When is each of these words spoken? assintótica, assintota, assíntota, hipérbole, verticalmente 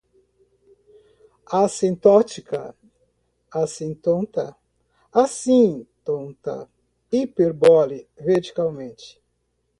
assintótica, 1.45 2.75
assintota, 3.51 4.55
assíntota, 5.13 6.67
hipérbole, 7.11 8.09
verticalmente 8.17 9.21